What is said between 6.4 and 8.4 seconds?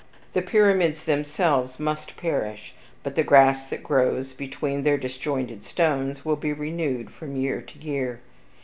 renewed from year to year.